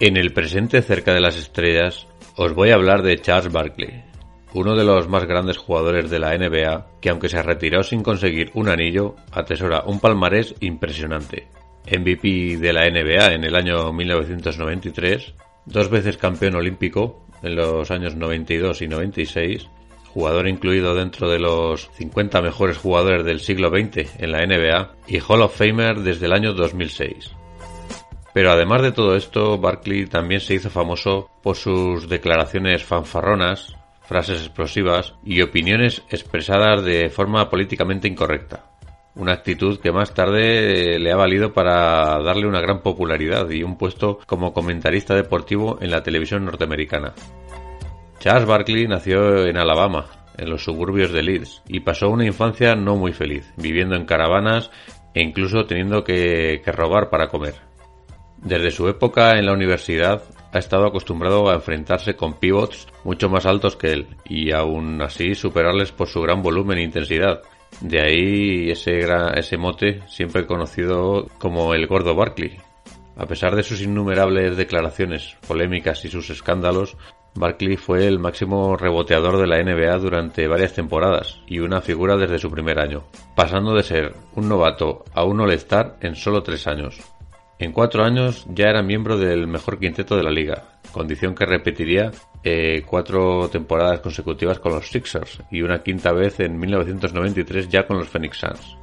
[0.00, 4.04] En el presente cerca de las estrellas os voy a hablar de Charles Barkley,
[4.54, 8.52] uno de los más grandes jugadores de la NBA que aunque se retiró sin conseguir
[8.54, 11.48] un anillo, atesora un palmarés impresionante.
[11.90, 15.34] MVP de la NBA en el año 1993,
[15.66, 19.68] dos veces campeón olímpico en los años 92 y 96,
[20.14, 25.18] jugador incluido dentro de los 50 mejores jugadores del siglo XX en la NBA y
[25.18, 27.32] Hall of Famer desde el año 2006.
[28.38, 34.42] Pero además de todo esto, Barkley también se hizo famoso por sus declaraciones fanfarronas, frases
[34.42, 38.66] explosivas y opiniones expresadas de forma políticamente incorrecta.
[39.16, 43.76] Una actitud que más tarde le ha valido para darle una gran popularidad y un
[43.76, 47.14] puesto como comentarista deportivo en la televisión norteamericana.
[48.20, 52.94] Charles Barkley nació en Alabama, en los suburbios de Leeds, y pasó una infancia no
[52.94, 54.70] muy feliz, viviendo en caravanas
[55.12, 57.67] e incluso teniendo que, que robar para comer.
[58.42, 60.22] Desde su época en la universidad
[60.52, 65.34] ha estado acostumbrado a enfrentarse con pivots mucho más altos que él y aún así
[65.34, 67.42] superarles por su gran volumen e intensidad.
[67.80, 69.00] De ahí ese,
[69.34, 72.56] ese mote siempre conocido como el gordo Barkley.
[73.16, 76.96] A pesar de sus innumerables declaraciones polémicas y sus escándalos,
[77.34, 82.38] Barkley fue el máximo reboteador de la NBA durante varias temporadas y una figura desde
[82.38, 83.04] su primer año,
[83.34, 87.00] pasando de ser un novato a un all-star en solo tres años.
[87.58, 92.12] En cuatro años ya era miembro del mejor quinteto de la liga, condición que repetiría
[92.44, 97.98] eh, cuatro temporadas consecutivas con los Sixers y una quinta vez en 1993 ya con
[97.98, 98.76] los Phoenix Suns.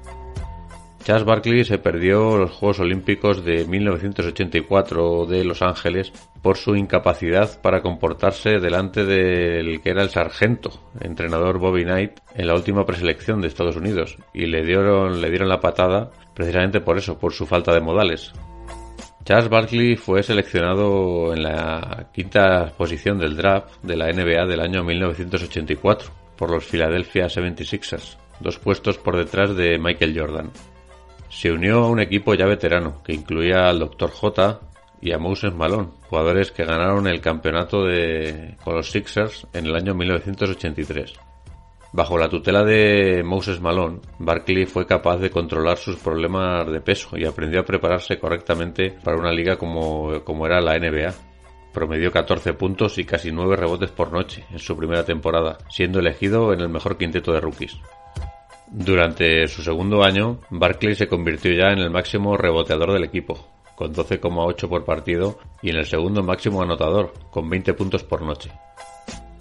[1.05, 6.11] Charles Barkley se perdió los Juegos Olímpicos de 1984 de Los Ángeles
[6.41, 12.47] por su incapacidad para comportarse delante del que era el sargento, entrenador Bobby Knight, en
[12.47, 16.97] la última preselección de Estados Unidos, y le dieron, le dieron la patada precisamente por
[16.97, 18.33] eso, por su falta de modales.
[19.25, 24.83] Charles Barkley fue seleccionado en la quinta posición del draft de la NBA del año
[24.83, 30.51] 1984 por los Philadelphia 76ers, dos puestos por detrás de Michael Jordan.
[31.27, 34.11] Se unió a un equipo ya veterano que incluía al Dr.
[34.11, 34.59] J
[35.01, 37.85] y a Moses Malone, jugadores que ganaron el campeonato
[38.63, 41.13] con los Sixers en el año 1983.
[41.95, 47.17] Bajo la tutela de Moses Malone, Barkley fue capaz de controlar sus problemas de peso
[47.17, 51.13] y aprendió a prepararse correctamente para una liga como, como era la NBA.
[51.71, 56.51] Promedió 14 puntos y casi 9 rebotes por noche en su primera temporada, siendo elegido
[56.51, 57.79] en el mejor quinteto de rookies.
[58.69, 63.93] Durante su segundo año, Barkley se convirtió ya en el máximo reboteador del equipo, con
[63.93, 68.51] 12,8 por partido, y en el segundo máximo anotador, con 20 puntos por noche.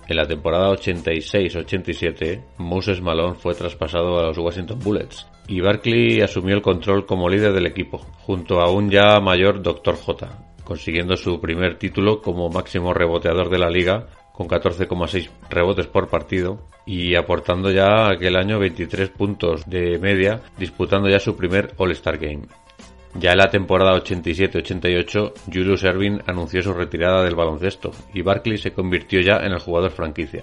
[0.06, 6.54] En la temporada 86-87, Moses Malone fue traspasado a los Washington Bullets y Barkley asumió
[6.54, 9.96] el control como líder del equipo, junto a un ya mayor Dr.
[9.96, 10.28] J,
[10.64, 16.58] consiguiendo su primer título como máximo reboteador de la liga con 14,6 rebotes por partido
[16.84, 22.42] y aportando ya aquel año 23 puntos de media, disputando ya su primer All-Star Game.
[23.16, 28.72] Ya en la temporada 87-88, Julius Erving anunció su retirada del baloncesto y Barkley se
[28.72, 30.42] convirtió ya en el jugador franquicia.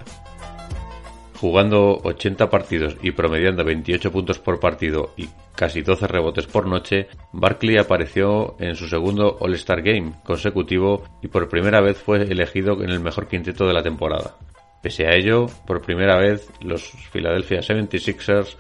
[1.36, 7.08] Jugando 80 partidos y promediando 28 puntos por partido y casi 12 rebotes por noche,
[7.34, 12.92] Barkley apareció en su segundo All-Star Game consecutivo y por primera vez fue elegido en
[12.92, 14.38] el mejor quinteto de la temporada.
[14.82, 18.56] Pese a ello, por primera vez los Philadelphia 76ers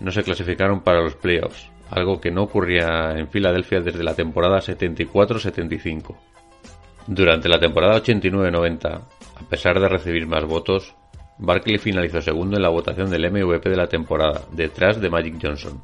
[0.00, 4.58] no se clasificaron para los playoffs, algo que no ocurría en Filadelfia desde la temporada
[4.58, 6.16] 74-75.
[7.06, 9.00] Durante la temporada 89-90,
[9.40, 10.94] A pesar de recibir más votos,
[11.38, 15.80] Barkley finalizó segundo en la votación del MVP de la temporada, detrás de Magic Johnson.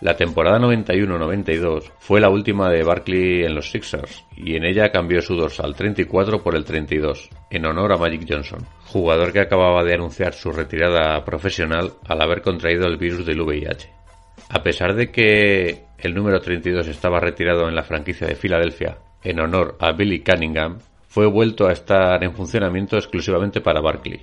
[0.00, 5.22] La temporada 91-92 fue la última de Barkley en los Sixers y en ella cambió
[5.22, 9.94] su dorsal 34 por el 32, en honor a Magic Johnson, jugador que acababa de
[9.94, 14.03] anunciar su retirada profesional al haber contraído el virus del VIH.
[14.48, 19.40] A pesar de que el número 32 estaba retirado en la franquicia de Filadelfia en
[19.40, 24.22] honor a Billy Cunningham, fue vuelto a estar en funcionamiento exclusivamente para Barkley.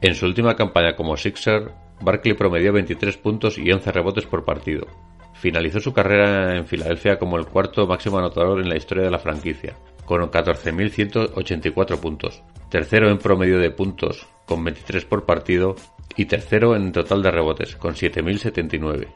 [0.00, 1.70] En su última campaña como Sixer,
[2.00, 4.86] Barkley promedió 23 puntos y 11 rebotes por partido.
[5.34, 9.18] Finalizó su carrera en Filadelfia como el cuarto máximo anotador en la historia de la
[9.18, 9.76] franquicia,
[10.06, 15.76] con 14.184 puntos, tercero en promedio de puntos, con 23 por partido,
[16.16, 19.08] y tercero en total de rebotes, con 7.079.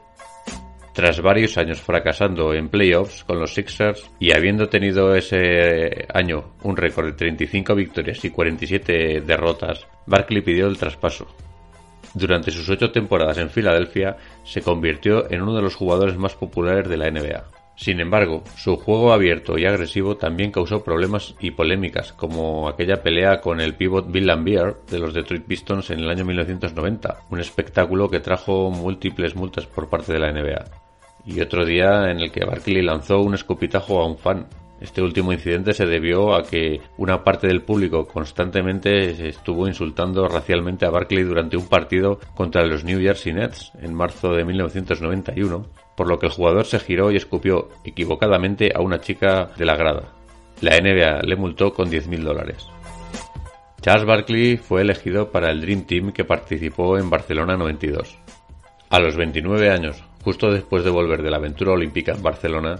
[0.95, 6.77] Tras varios años fracasando en playoffs con los Sixers y habiendo tenido ese año un
[6.77, 11.27] récord de 35 victorias y 47 derrotas, Barkley pidió el traspaso.
[12.13, 14.15] Durante sus ocho temporadas en Filadelfia
[14.45, 17.43] se convirtió en uno de los jugadores más populares de la NBA.
[17.75, 23.41] Sin embargo, su juego abierto y agresivo también causó problemas y polémicas, como aquella pelea
[23.41, 28.09] con el pívot Bill Lambier de los Detroit Pistons en el año 1990, un espectáculo
[28.09, 30.84] que trajo múltiples multas por parte de la NBA
[31.25, 34.47] y otro día en el que Barkley lanzó un escupitajo a un fan.
[34.79, 40.85] Este último incidente se debió a que una parte del público constantemente estuvo insultando racialmente
[40.85, 46.07] a Barkley durante un partido contra los New Jersey Nets en marzo de 1991, por
[46.07, 50.13] lo que el jugador se giró y escupió equivocadamente a una chica de la grada.
[50.61, 52.67] La NBA le multó con 10.000 dólares.
[53.81, 58.17] Charles Barkley fue elegido para el Dream Team que participó en Barcelona 92.
[58.89, 62.79] A los 29 años, Justo después de volver de la aventura olímpica en Barcelona,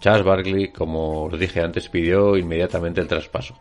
[0.00, 3.54] Charles Barkley, como os dije antes, pidió inmediatamente el traspaso.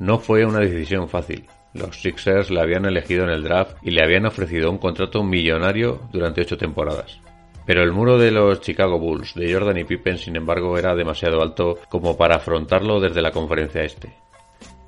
[0.00, 1.46] No fue una decisión fácil.
[1.74, 6.00] Los Sixers le habían elegido en el draft y le habían ofrecido un contrato millonario
[6.10, 7.20] durante ocho temporadas.
[7.64, 11.40] Pero el muro de los Chicago Bulls de Jordan y Pippen, sin embargo, era demasiado
[11.40, 14.12] alto como para afrontarlo desde la conferencia este.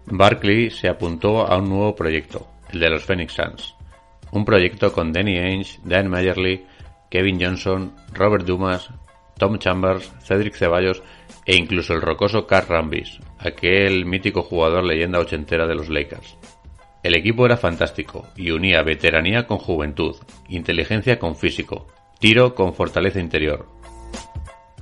[0.07, 3.77] Barkley se apuntó a un nuevo proyecto, el de los Phoenix Suns.
[4.33, 6.65] Un proyecto con Danny Ainge, Dan Mayerly
[7.11, 8.89] Kevin Johnson, Robert Dumas,
[9.37, 11.03] Tom Chambers, Cedric Ceballos
[11.45, 16.37] e incluso el rocoso Carl Rambis, aquel mítico jugador leyenda ochentera de los Lakers.
[17.03, 20.17] El equipo era fantástico y unía veteranía con juventud,
[20.49, 21.87] inteligencia con físico,
[22.19, 23.67] tiro con fortaleza interior.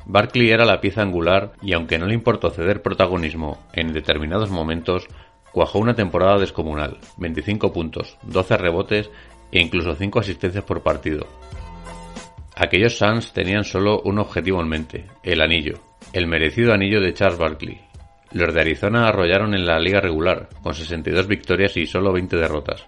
[0.04, 5.06] Barkley era la pieza angular y aunque no le importó ceder protagonismo en determinados momentos,
[5.52, 9.10] cuajó una temporada descomunal, 25 puntos, 12 rebotes
[9.52, 11.26] e incluso 5 asistencias por partido,
[12.60, 15.78] Aquellos Suns tenían solo un objetivo en mente, el anillo,
[16.12, 17.80] el merecido anillo de Charles Barkley.
[18.32, 22.84] Los de Arizona arrollaron en la liga regular, con 62 victorias y solo 20 derrotas.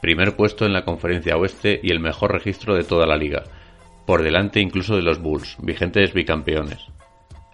[0.00, 3.42] Primer puesto en la conferencia oeste y el mejor registro de toda la liga,
[4.06, 6.86] por delante incluso de los Bulls, vigentes bicampeones.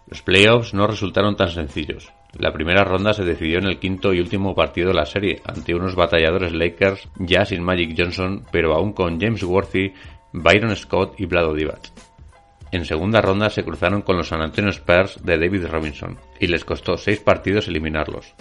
[0.09, 2.13] Los playoffs no resultaron tan sencillos.
[2.39, 5.75] La primera ronda se decidió en el quinto y último partido de la serie, ante
[5.75, 9.95] unos batalladores Lakers ya sin Magic Johnson, pero aún con James Worthy
[10.39, 11.91] Byron Scott y Vlado Divac.
[12.71, 16.65] En segunda ronda se cruzaron con los San Antonio Spurs de David Robinson y les
[16.65, 18.35] costó seis partidos eliminarlos.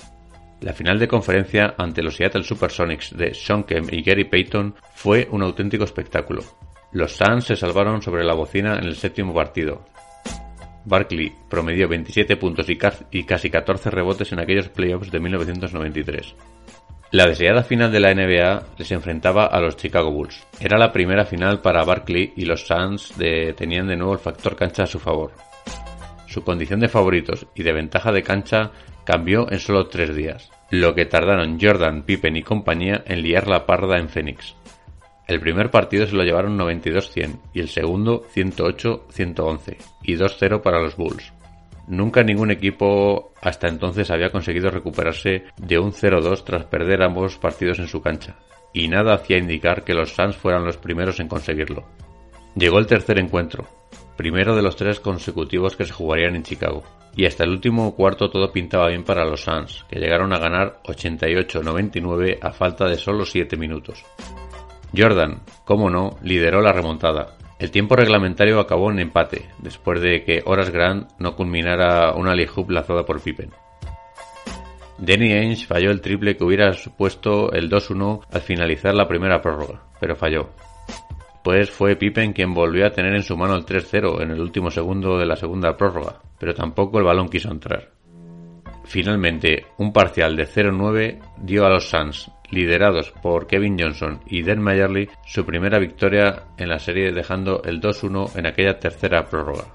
[0.59, 5.29] La final de conferencia ante los Seattle Supersonics de Sean Kemp y Gary Payton fue
[5.31, 6.43] un auténtico espectáculo.
[6.91, 9.85] Los Suns se salvaron sobre la bocina en el séptimo partido.
[10.83, 16.35] Barkley promedió 27 puntos y casi 14 rebotes en aquellos playoffs de 1993.
[17.11, 20.45] La deseada final de la NBA les enfrentaba a los Chicago Bulls.
[20.59, 23.13] Era la primera final para Barkley y los Suns
[23.55, 25.31] tenían de nuevo el factor cancha a su favor.
[26.27, 28.71] Su condición de favoritos y de ventaja de cancha
[29.05, 33.65] cambió en solo tres días, lo que tardaron Jordan, Pippen y compañía en liar la
[33.65, 34.55] parda en Phoenix.
[35.27, 40.95] El primer partido se lo llevaron 92-100 y el segundo 108-111 y 2-0 para los
[40.97, 41.31] Bulls.
[41.87, 47.79] Nunca ningún equipo hasta entonces había conseguido recuperarse de un 0-2 tras perder ambos partidos
[47.79, 48.37] en su cancha,
[48.73, 51.85] y nada hacía indicar que los Suns fueran los primeros en conseguirlo.
[52.55, 53.67] Llegó el tercer encuentro,
[54.17, 56.83] primero de los tres consecutivos que se jugarían en Chicago,
[57.15, 60.81] y hasta el último cuarto todo pintaba bien para los Suns, que llegaron a ganar
[60.85, 64.03] 88-99 a falta de solo 7 minutos.
[64.95, 70.43] Jordan, como no, lideró la remontada, el tiempo reglamentario acabó en empate, después de que
[70.45, 73.51] Horace Grant no culminara una league lanzada por Pippen.
[74.97, 79.83] Danny Ainge falló el triple que hubiera supuesto el 2-1 al finalizar la primera prórroga,
[79.99, 80.49] pero falló.
[81.43, 84.71] Pues fue Pippen quien volvió a tener en su mano el 3-0 en el último
[84.71, 87.91] segundo de la segunda prórroga, pero tampoco el balón quiso entrar.
[88.85, 94.61] Finalmente, un parcial de 0-9 dio a los Suns, liderados por Kevin Johnson y Dan
[94.61, 99.65] Mayerly, su primera victoria en la serie dejando el 2-1 en aquella tercera prórroga.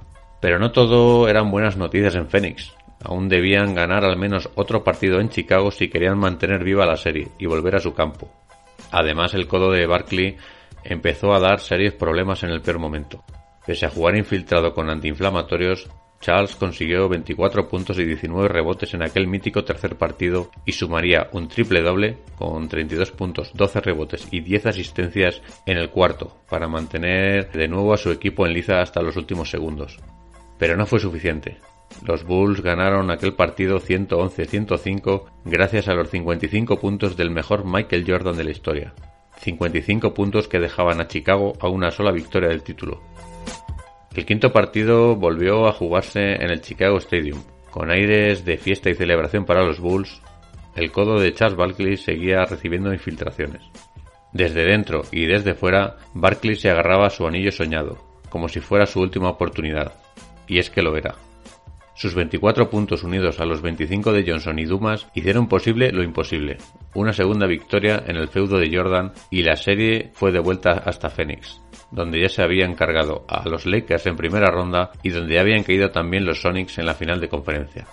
[0.40, 2.74] Pero no todo eran buenas noticias en Phoenix.
[3.02, 7.28] Aún debían ganar al menos otro partido en Chicago si querían mantener viva la serie
[7.38, 8.30] y volver a su campo.
[8.90, 10.36] Además, el codo de Barkley
[10.84, 13.22] empezó a dar serios problemas en el peor momento.
[13.66, 15.88] Pese a jugar infiltrado con antiinflamatorios,
[16.20, 21.48] Charles consiguió 24 puntos y 19 rebotes en aquel mítico tercer partido y sumaría un
[21.48, 27.50] triple doble con 32 puntos, 12 rebotes y 10 asistencias en el cuarto para mantener
[27.52, 29.98] de nuevo a su equipo en liza hasta los últimos segundos.
[30.58, 31.56] Pero no fue suficiente.
[32.06, 38.36] Los Bulls ganaron aquel partido 111-105 gracias a los 55 puntos del mejor Michael Jordan
[38.36, 38.92] de la historia.
[39.38, 43.00] 55 puntos que dejaban a Chicago a una sola victoria del título.
[44.14, 47.42] El quinto partido volvió a jugarse en el Chicago Stadium.
[47.70, 50.20] Con aires de fiesta y celebración para los Bulls,
[50.74, 53.62] el codo de Charles Barkley seguía recibiendo infiltraciones.
[54.32, 57.98] Desde dentro y desde fuera, Barkley se agarraba su anillo soñado,
[58.28, 59.94] como si fuera su última oportunidad.
[60.48, 61.14] Y es que lo era.
[61.94, 66.58] Sus 24 puntos unidos a los 25 de Johnson y Dumas hicieron posible lo imposible.
[66.94, 71.10] Una segunda victoria en el feudo de Jordan y la serie fue de vuelta hasta
[71.10, 75.64] Phoenix donde ya se habían cargado a los Lakers en primera ronda y donde habían
[75.64, 77.86] caído también los Sonics en la final de conferencia.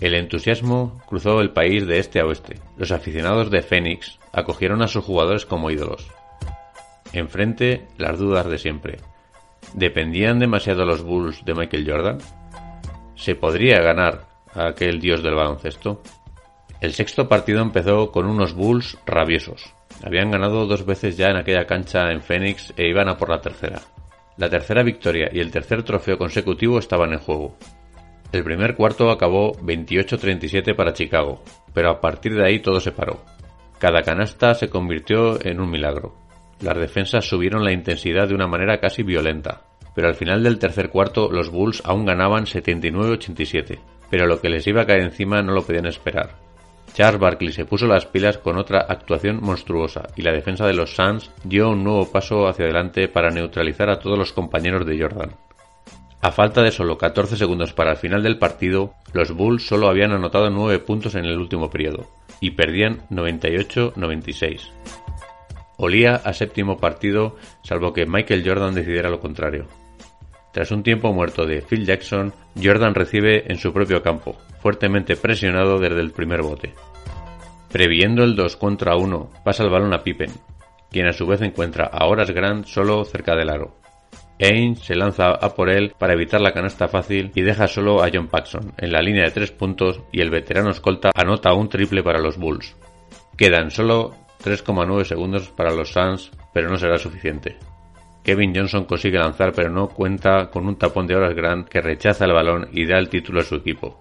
[0.00, 2.58] El entusiasmo cruzó el país de este a oeste.
[2.78, 6.08] Los aficionados de Phoenix acogieron a sus jugadores como ídolos.
[7.12, 8.98] Enfrente, las dudas de siempre.
[9.74, 12.18] ¿Dependían demasiado los Bulls de Michael Jordan?
[13.20, 14.22] ¿Se podría ganar
[14.54, 16.00] a aquel dios del baloncesto?
[16.80, 21.66] El sexto partido empezó con unos Bulls rabiosos, habían ganado dos veces ya en aquella
[21.66, 23.82] cancha en Phoenix e iban a por la tercera.
[24.38, 27.58] La tercera victoria y el tercer trofeo consecutivo estaban en juego.
[28.32, 31.42] El primer cuarto acabó 28-37 para Chicago,
[31.74, 33.22] pero a partir de ahí todo se paró.
[33.78, 36.14] Cada canasta se convirtió en un milagro.
[36.62, 39.60] Las defensas subieron la intensidad de una manera casi violenta,
[40.00, 43.78] pero al final del tercer cuarto los Bulls aún ganaban 79-87,
[44.08, 46.36] pero lo que les iba a caer encima no lo podían esperar.
[46.94, 50.96] Charles Barkley se puso las pilas con otra actuación monstruosa y la defensa de los
[50.96, 55.32] Suns dio un nuevo paso hacia adelante para neutralizar a todos los compañeros de Jordan.
[56.22, 60.12] A falta de solo 14 segundos para el final del partido, los Bulls solo habían
[60.12, 62.06] anotado 9 puntos en el último periodo
[62.40, 64.70] y perdían 98-96.
[65.76, 69.66] Olía a séptimo partido salvo que Michael Jordan decidiera lo contrario.
[70.52, 75.78] Tras un tiempo muerto de Phil Jackson, Jordan recibe en su propio campo, fuertemente presionado
[75.78, 76.74] desde el primer bote.
[77.70, 80.32] Previendo el 2 contra 1, pasa el balón a Pippen,
[80.90, 83.76] quien a su vez encuentra a Horace Grant solo cerca del aro.
[84.40, 88.08] Ainge se lanza a por él para evitar la canasta fácil y deja solo a
[88.12, 92.02] John Paxson en la línea de tres puntos y el veterano escolta anota un triple
[92.02, 92.74] para los Bulls.
[93.36, 97.56] Quedan solo 3,9 segundos para los Suns, pero no será suficiente.
[98.30, 102.26] Kevin Johnson consigue lanzar pero no cuenta con un tapón de Horace Grant que rechaza
[102.26, 104.00] el balón y da el título a su equipo.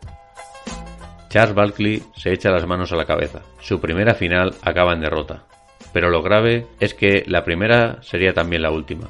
[1.29, 3.41] Charles Barkley se echa las manos a la cabeza.
[3.59, 5.45] Su primera final acaba en derrota.
[5.93, 9.07] Pero lo grave es que la primera sería también la última.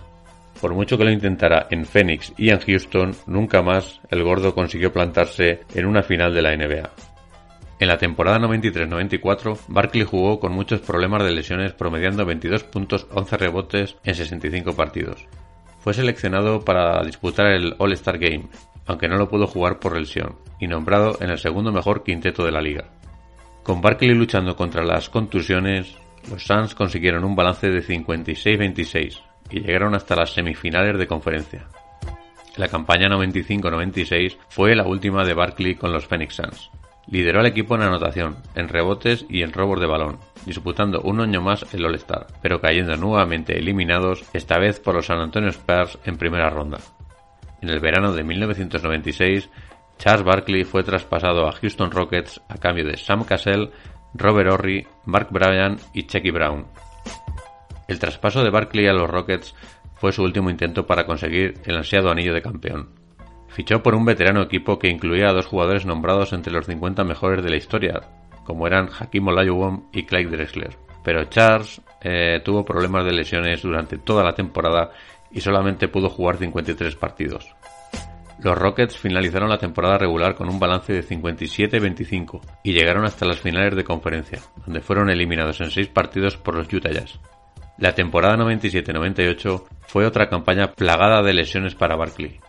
[0.61, 4.93] Por mucho que lo intentara en Phoenix y en Houston, nunca más el gordo consiguió
[4.93, 7.08] plantarse en una final de la NBA.
[7.79, 13.37] En la temporada 93-94, Barkley jugó con muchos problemas de lesiones promediando 22 puntos, 11
[13.37, 15.25] rebotes en 65 partidos.
[15.79, 18.49] Fue seleccionado para disputar el All-Star Game,
[18.85, 22.51] aunque no lo pudo jugar por lesión, y nombrado en el segundo mejor quinteto de
[22.51, 22.89] la liga.
[23.63, 25.95] Con Barkley luchando contra las contusiones,
[26.29, 29.21] los Suns consiguieron un balance de 56-26
[29.51, 31.67] y llegaron hasta las semifinales de conferencia.
[32.57, 36.69] La campaña 95-96 fue la última de Barkley con los Phoenix Suns.
[37.11, 41.41] Lideró al equipo en anotación, en rebotes y en robos de balón, disputando un año
[41.41, 46.17] más el All-Star, pero cayendo nuevamente eliminados, esta vez por los San Antonio Spurs en
[46.17, 46.77] primera ronda.
[47.61, 49.49] En el verano de 1996,
[49.97, 53.71] Charles Barkley fue traspasado a Houston Rockets a cambio de Sam Cassell,
[54.13, 56.67] Robert Horry, Mark Bryan y Checky Brown.
[57.87, 59.55] El traspaso de Barkley a los Rockets
[59.95, 62.98] fue su último intento para conseguir el ansiado anillo de campeón.
[63.59, 67.43] Fichó por un veterano equipo que incluía a dos jugadores nombrados entre los 50 mejores
[67.43, 67.99] de la historia,
[68.45, 70.77] como eran Hakim Olajuwon y Clyde Drexler.
[71.03, 74.91] Pero Charles eh, tuvo problemas de lesiones durante toda la temporada
[75.29, 77.53] y solamente pudo jugar 53 partidos.
[78.41, 83.41] Los Rockets finalizaron la temporada regular con un balance de 57-25 y llegaron hasta las
[83.41, 87.19] finales de conferencia, donde fueron eliminados en 6 partidos por los Utah Jazz.
[87.77, 92.39] La temporada 97-98 fue otra campaña plagada de lesiones para Barkley.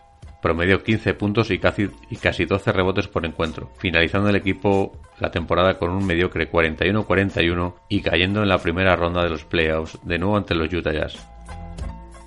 [0.41, 5.31] Promedió 15 puntos y casi, y casi 12 rebotes por encuentro, finalizando el equipo la
[5.31, 10.17] temporada con un mediocre 41-41 y cayendo en la primera ronda de los playoffs de
[10.17, 11.27] nuevo ante los Utah Jazz.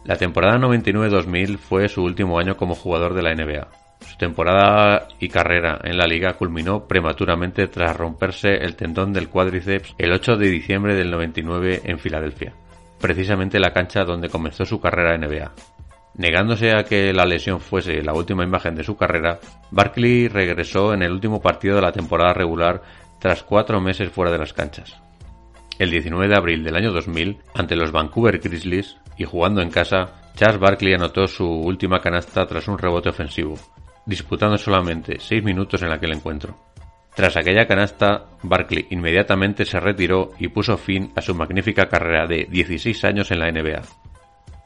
[0.04, 3.68] La temporada 99-2000 fue su último año como jugador de la NBA.
[4.00, 9.94] Su temporada y carrera en la liga culminó prematuramente tras romperse el tendón del cuádriceps
[9.96, 12.52] el 8 de diciembre del 99 en Filadelfia,
[13.00, 15.52] precisamente la cancha donde comenzó su carrera NBA.
[16.16, 19.40] Negándose a que la lesión fuese la última imagen de su carrera,
[19.70, 22.82] Barkley regresó en el último partido de la temporada regular
[23.18, 24.96] tras cuatro meses fuera de las canchas.
[25.78, 30.30] El 19 de abril del año 2000, ante los Vancouver Grizzlies y jugando en casa,
[30.36, 33.54] Charles Barkley anotó su última canasta tras un rebote ofensivo,
[34.06, 36.56] disputando solamente seis minutos en aquel encuentro.
[37.16, 42.46] Tras aquella canasta, Barkley inmediatamente se retiró y puso fin a su magnífica carrera de
[42.48, 43.82] 16 años en la NBA.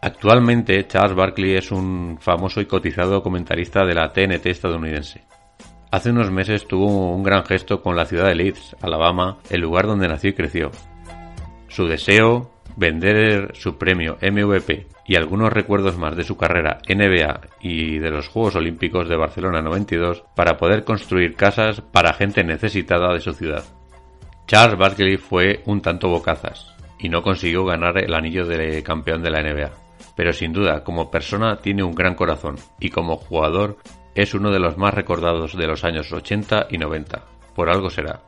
[0.00, 5.22] Actualmente, Charles Barkley es un famoso y cotizado comentarista de la TNT estadounidense.
[5.90, 9.86] Hace unos meses tuvo un gran gesto con la ciudad de Leeds, Alabama, el lugar
[9.86, 10.70] donde nació y creció.
[11.66, 17.98] Su deseo, vender su premio MVP y algunos recuerdos más de su carrera NBA y
[17.98, 23.20] de los Juegos Olímpicos de Barcelona 92 para poder construir casas para gente necesitada de
[23.20, 23.64] su ciudad.
[24.46, 29.30] Charles Barkley fue un tanto bocazas y no consiguió ganar el anillo de campeón de
[29.30, 29.87] la NBA
[30.18, 33.78] pero sin duda como persona tiene un gran corazón y como jugador
[34.16, 37.24] es uno de los más recordados de los años 80 y 90.
[37.54, 38.27] Por algo será.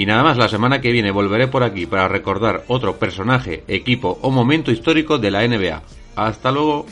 [0.00, 4.18] Y nada más, la semana que viene volveré por aquí para recordar otro personaje, equipo
[4.22, 5.82] o momento histórico de la NBA.
[6.16, 6.86] Hasta luego.